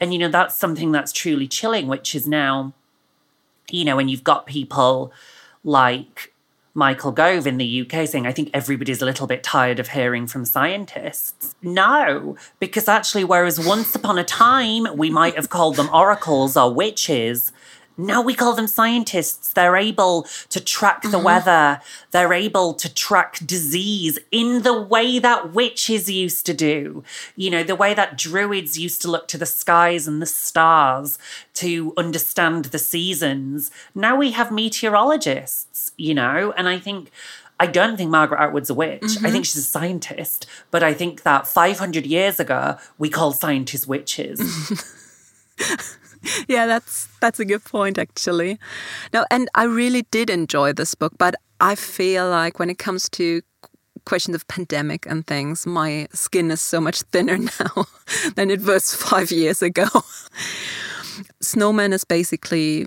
[0.00, 2.72] And, you know, that's something that's truly chilling, which is now,
[3.70, 5.12] you know, when you've got people
[5.64, 6.32] like
[6.76, 10.26] Michael Gove in the UK saying, I think everybody's a little bit tired of hearing
[10.26, 11.54] from scientists.
[11.62, 16.72] No, because actually, whereas once upon a time we might have called them oracles or
[16.72, 17.50] witches,
[17.96, 19.52] Now we call them scientists.
[19.52, 21.24] They're able to track the mm-hmm.
[21.24, 21.80] weather.
[22.10, 27.04] They're able to track disease in the way that witches used to do.
[27.36, 31.18] You know, the way that druids used to look to the skies and the stars
[31.54, 33.70] to understand the seasons.
[33.94, 37.10] Now we have meteorologists, you know, and I think.
[37.58, 39.02] I don't think Margaret Atwood's a witch.
[39.02, 39.36] I think mm-hmm.
[39.36, 40.46] she's a scientist.
[40.70, 44.38] But I think that 500 years ago, we called scientists witches.
[46.48, 48.58] yeah, that's that's a good point actually.
[49.12, 53.08] No, and I really did enjoy this book, but I feel like when it comes
[53.10, 53.42] to
[54.04, 57.86] questions of pandemic and things, my skin is so much thinner now
[58.34, 59.86] than it was five years ago.
[61.40, 62.86] Snowman is basically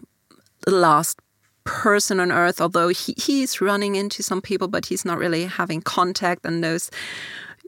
[0.66, 1.20] the last
[1.64, 5.82] person on earth, although he, he's running into some people, but he's not really having
[5.82, 6.90] contact and those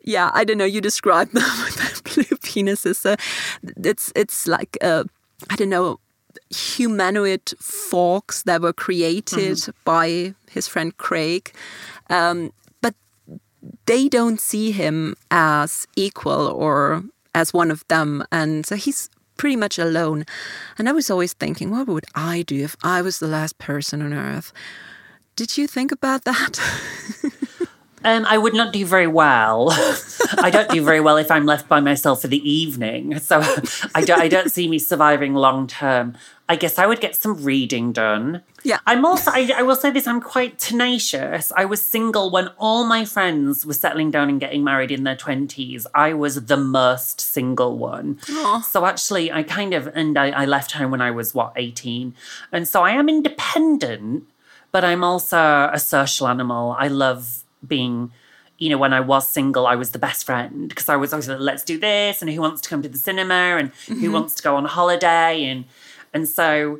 [0.03, 0.65] yeah, I don't know.
[0.65, 2.95] You describe them with blue penises.
[2.95, 3.15] So
[3.63, 5.05] it's it's like a
[5.49, 5.99] I don't know,
[6.49, 9.73] humanoid forks that were created mm -hmm.
[9.83, 11.51] by his friend Crake.
[12.09, 12.93] Um, but
[13.85, 18.23] they don't see him as equal or as one of them.
[18.29, 20.23] And so he's pretty much alone.
[20.77, 24.01] And I was always thinking, what would I do if I was the last person
[24.01, 24.53] on earth?
[25.35, 26.59] Did you think about that?
[28.03, 29.69] Um, I would not do very well.
[30.39, 33.19] I don't do very well if I'm left by myself for the evening.
[33.19, 33.39] So
[33.95, 36.17] I don't, I don't see me surviving long term.
[36.49, 38.41] I guess I would get some reading done.
[38.63, 38.79] Yeah.
[38.85, 41.51] I'm also, I, I, will say this, I'm quite tenacious.
[41.55, 45.15] I was single when all my friends were settling down and getting married in their
[45.15, 45.85] 20s.
[45.95, 48.15] I was the most single one.
[48.15, 48.63] Aww.
[48.63, 52.13] So actually, I kind of, and I, I left home when I was, what, 18.
[52.51, 54.25] And so I am independent,
[54.73, 56.75] but I'm also a social animal.
[56.77, 58.11] I love being
[58.61, 61.27] you know, when I was single, I was the best friend because I was always
[61.27, 63.99] like, let's do this and who wants to come to the cinema and mm-hmm.
[63.99, 65.65] who wants to go on holiday and
[66.13, 66.79] and so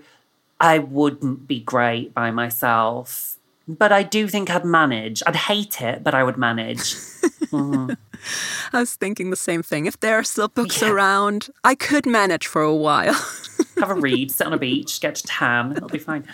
[0.60, 3.38] I wouldn't be great by myself.
[3.68, 5.24] But I do think I'd manage.
[5.26, 6.78] I'd hate it, but I would manage.
[7.50, 7.94] mm-hmm.
[8.72, 9.88] I was thinking the same thing.
[9.88, 10.90] If there are still books yeah.
[10.90, 13.14] around, I could manage for a while.
[13.78, 15.72] Have a read, sit on a beach, get to tan.
[15.72, 16.28] It'll be fine.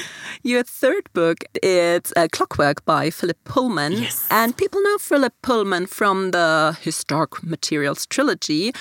[0.42, 3.92] Your third book is uh, Clockwork by Philip Pullman.
[3.92, 4.26] Yes.
[4.30, 8.72] And people know Philip Pullman from the His Dark Materials trilogy.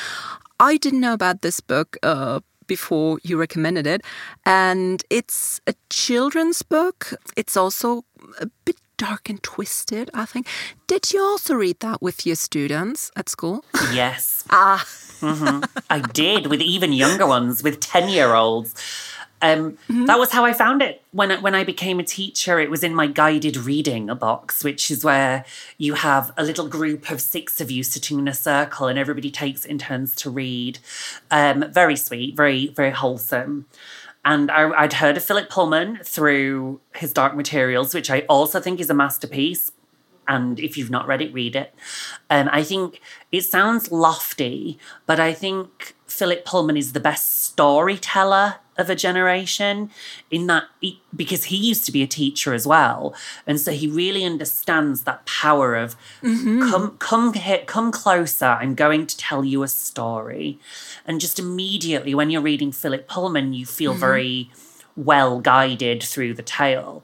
[0.59, 4.01] I didn't know about this book uh, before you recommended it.
[4.45, 7.13] And it's a children's book.
[7.35, 8.03] It's also
[8.39, 10.47] a bit dark and twisted, I think.
[10.85, 13.65] Did you also read that with your students at school?
[13.93, 14.43] Yes.
[14.51, 14.85] ah.
[15.19, 15.63] mm-hmm.
[15.89, 18.73] I did with even younger ones, with 10 year olds.
[19.41, 20.05] Um, mm-hmm.
[20.05, 22.59] That was how I found it when I, when I became a teacher.
[22.59, 25.45] It was in my guided reading box, which is where
[25.77, 29.31] you have a little group of six of you sitting in a circle, and everybody
[29.31, 30.79] takes in turns to read.
[31.29, 33.65] Um, very sweet, very very wholesome.
[34.23, 38.79] And I, I'd heard of Philip Pullman through his Dark Materials, which I also think
[38.79, 39.71] is a masterpiece.
[40.27, 41.73] And if you've not read it, read it.
[42.29, 44.77] Um, I think it sounds lofty,
[45.07, 49.89] but I think Philip Pullman is the best storyteller of a generation
[50.29, 53.15] in that he, because he used to be a teacher as well
[53.47, 56.69] and so he really understands that power of mm-hmm.
[56.69, 60.59] come come here come closer i'm going to tell you a story
[61.05, 64.01] and just immediately when you're reading philip pullman you feel mm-hmm.
[64.01, 64.51] very
[64.97, 67.03] well guided through the tale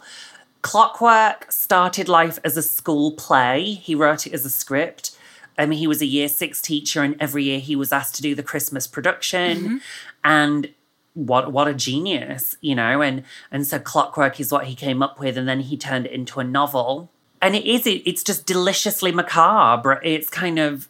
[0.62, 5.18] clockwork started life as a school play he wrote it as a script
[5.58, 8.22] I mean, he was a year six teacher, and every year he was asked to
[8.22, 9.58] do the Christmas production.
[9.58, 9.78] Mm-hmm.
[10.24, 10.70] And
[11.18, 15.20] what what a genius, you know, and and so Clockwork is what he came up
[15.20, 17.10] with, and then he turned it into a novel.
[17.42, 20.00] And it is it, it's just deliciously macabre.
[20.04, 20.88] It's kind of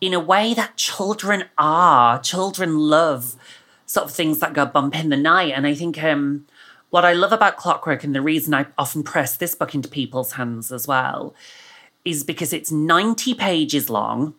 [0.00, 2.20] in a way that children are.
[2.20, 3.36] Children love
[3.86, 5.52] sort of things that go bump in the night.
[5.56, 6.46] And I think um
[6.90, 10.32] what I love about Clockwork and the reason I often press this book into people's
[10.32, 11.34] hands as well
[12.04, 14.34] is because it's 90 pages long.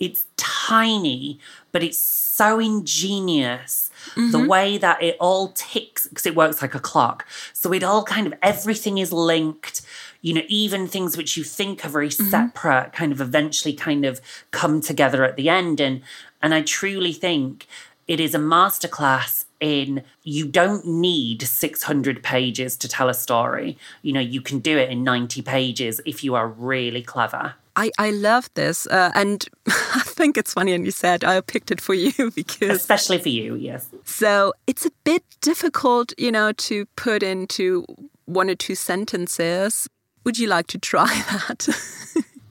[0.00, 1.38] It's tiny,
[1.72, 4.30] but it's so ingenious Mm-hmm.
[4.30, 7.26] The way that it all ticks, because it works like a clock.
[7.52, 9.82] So it all kind of, everything is linked.
[10.20, 12.28] You know, even things which you think are very mm-hmm.
[12.28, 14.20] separate kind of eventually kind of
[14.50, 15.80] come together at the end.
[15.80, 16.02] And
[16.42, 17.66] and I truly think
[18.08, 23.78] it is a masterclass in you don't need 600 pages to tell a story.
[24.02, 27.54] You know, you can do it in 90 pages if you are really clever.
[27.76, 28.86] I, I love this.
[28.86, 32.70] Uh, and I think it's funny, and you said I picked it for you because.
[32.76, 33.88] Especially for you, yes.
[34.04, 37.84] So it's a bit difficult, you know, to put into
[38.26, 39.88] one or two sentences.
[40.24, 41.68] Would you like to try that?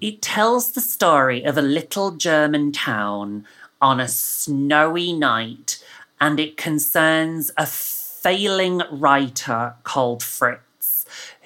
[0.01, 3.45] it tells the story of a little German town
[3.81, 5.83] on a snowy night,
[6.19, 11.05] and it concerns a failing writer called Fritz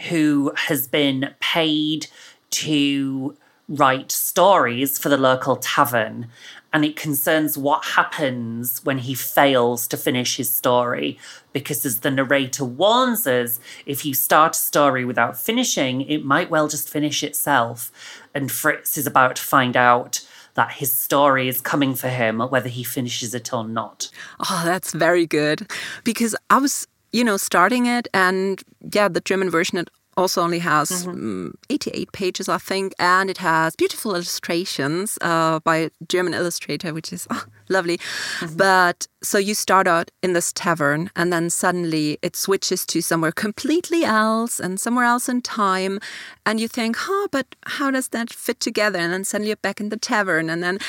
[0.10, 2.08] who has been paid
[2.50, 3.36] to
[3.68, 6.28] write stories for the local tavern
[6.76, 11.18] and it concerns what happens when he fails to finish his story.
[11.54, 16.50] Because, as the narrator warns us, if you start a story without finishing, it might
[16.50, 17.94] well just finish itself.
[18.34, 20.20] And Fritz is about to find out
[20.56, 24.12] that his story is coming for him, whether he finishes it or not.
[24.42, 25.72] Oh, that's very good.
[26.04, 28.62] Because I was, you know, starting it, and
[28.94, 29.78] yeah, the German version
[30.18, 31.10] also only has mm-hmm.
[31.10, 36.94] um, 88 pages, I think, and it has beautiful illustrations uh, by a German illustrator,
[36.94, 37.98] which is oh, lovely.
[37.98, 38.58] Mm-hmm.
[38.58, 43.32] But so you start out in this tavern, and then suddenly it switches to somewhere
[43.32, 46.00] completely else and somewhere else in time.
[46.46, 49.00] And you think, huh, but how does that fit together?
[49.00, 50.80] And then suddenly you're back in the tavern, and then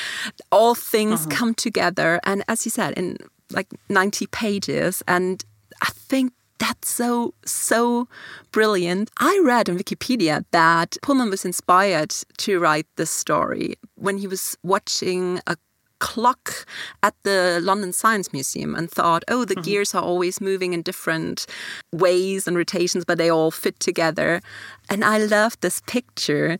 [0.51, 1.31] all things mm-hmm.
[1.31, 2.19] come together.
[2.23, 3.17] And as you said, in
[3.51, 5.03] like 90 pages.
[5.07, 5.43] And
[5.81, 8.07] I think that's so, so
[8.51, 9.09] brilliant.
[9.19, 14.57] I read on Wikipedia that Pullman was inspired to write this story when he was
[14.63, 15.57] watching a
[15.99, 16.65] clock
[17.01, 19.65] at the London Science Museum and thought, oh, the mm -hmm.
[19.65, 21.45] gears are always moving in different
[21.91, 24.41] ways and rotations, but they all fit together.
[24.89, 26.57] And I love this picture.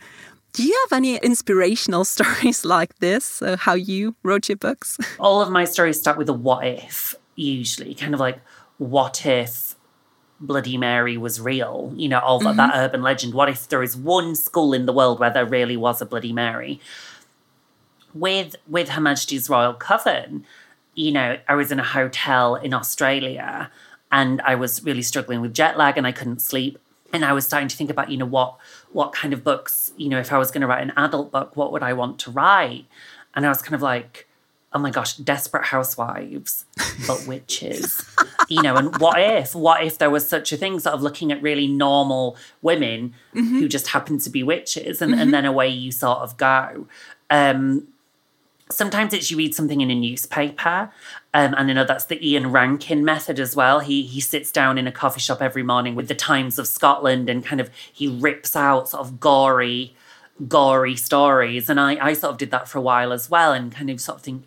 [0.53, 3.41] Do you have any inspirational stories like this?
[3.41, 4.97] Uh, how you wrote your books?
[5.19, 8.39] All of my stories start with a what if, usually, kind of like,
[8.77, 9.76] what if
[10.39, 12.57] Bloody Mary was real, you know, all mm-hmm.
[12.57, 13.33] that urban legend.
[13.33, 16.33] What if there is one school in the world where there really was a Bloody
[16.33, 16.79] Mary?
[18.13, 20.45] With with Her Majesty's Royal Coven,
[20.93, 23.71] you know, I was in a hotel in Australia
[24.11, 26.79] and I was really struggling with jet lag and I couldn't sleep.
[27.13, 28.57] And I was starting to think about, you know, what
[28.91, 31.55] what kind of books, you know, if I was going to write an adult book,
[31.55, 32.85] what would I want to write?
[33.35, 34.26] And I was kind of like,
[34.78, 36.65] oh my gosh, desperate housewives,
[37.07, 38.05] but witches.
[38.47, 41.32] you know, and what if, what if there was such a thing, sort of looking
[41.32, 43.59] at really normal women mm-hmm.
[43.59, 45.21] who just happen to be witches, and, mm-hmm.
[45.21, 46.88] and then away you sort of go.
[47.32, 47.88] Um,
[48.69, 50.91] sometimes it's you read something in a newspaper.
[51.34, 53.80] Um, and I know that's the Ian Rankin method as well.
[53.80, 57.30] He he sits down in a coffee shop every morning with the Times of Scotland
[57.30, 59.95] and kind of he rips out sort of gory
[60.47, 61.69] gory stories.
[61.69, 64.01] And I, I sort of did that for a while as well and kind of
[64.01, 64.45] sort of think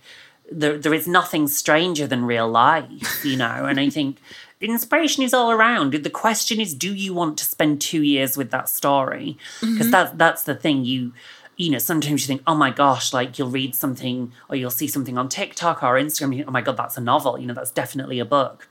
[0.50, 3.66] there, there is nothing stranger than real life, you know?
[3.66, 4.18] and I think
[4.60, 5.92] inspiration is all around.
[5.92, 9.38] The question is, do you want to spend two years with that story?
[9.60, 9.90] Because mm-hmm.
[9.90, 10.84] that's that's the thing.
[10.84, 11.12] You
[11.56, 14.88] you know, sometimes you think, oh my gosh, like you'll read something or you'll see
[14.88, 17.38] something on TikTok or Instagram, think, oh my God, that's a novel.
[17.38, 18.68] You know, that's definitely a book.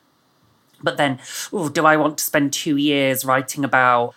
[0.81, 1.19] But then,
[1.53, 4.15] oh, do I want to spend two years writing about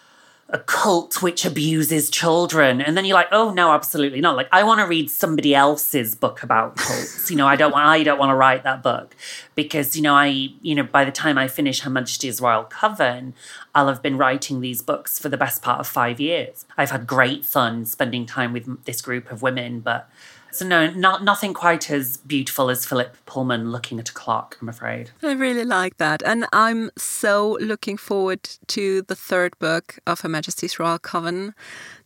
[0.52, 2.80] a cult which abuses children.
[2.82, 4.36] And then you're like oh no absolutely not.
[4.36, 7.30] Like i want to read somebody else's book about cults.
[7.30, 9.16] You know i don't want i don't want to write that book
[9.54, 10.26] because you know i
[10.60, 13.34] you know by the time i finish her majesty's royal coven
[13.74, 16.66] i'll have been writing these books for the best part of 5 years.
[16.76, 20.08] I've had great fun spending time with this group of women but
[20.52, 24.68] so no, not nothing quite as beautiful as Philip Pullman looking at a clock, I'm
[24.68, 25.10] afraid.
[25.22, 26.22] I really like that.
[26.22, 31.54] And I'm so looking forward to the third book of Her Majesty's Royal Coven.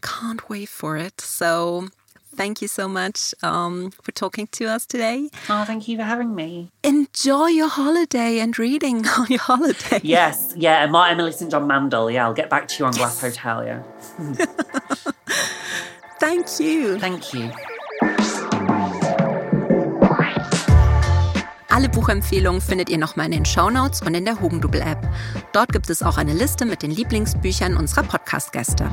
[0.00, 1.20] Can't wait for it.
[1.20, 1.88] So
[2.36, 5.28] thank you so much um, for talking to us today.
[5.48, 6.70] Oh, thank you for having me.
[6.84, 10.00] Enjoy your holiday and reading on your holiday.
[10.02, 10.84] Yes, yeah.
[10.84, 11.50] And Martin Emily St.
[11.50, 12.10] John Mandel.
[12.10, 13.20] Yeah, I'll get back to you on yes.
[13.20, 13.64] Glass Hotel.
[13.64, 13.82] Yeah.
[16.20, 16.98] thank you.
[17.00, 17.50] Thank you.
[21.76, 24.96] Alle Buchempfehlungen findet ihr nochmal in den Shownotes und in der Hugendubel-App.
[25.52, 28.90] Dort gibt es auch eine Liste mit den Lieblingsbüchern unserer Podcast-Gäste.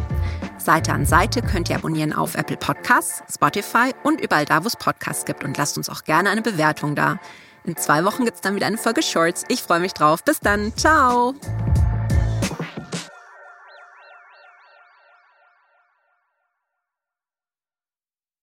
[0.58, 4.76] Seite an Seite könnt ihr abonnieren auf Apple Podcasts, Spotify und überall da, wo es
[4.76, 5.46] Podcasts gibt.
[5.46, 7.22] Und lasst uns auch gerne eine Bewertung da.
[7.64, 9.46] In zwei Wochen gibt es dann wieder eine Folge Shorts.
[9.48, 10.22] Ich freue mich drauf.
[10.26, 10.76] Bis dann.
[10.76, 11.36] Ciao.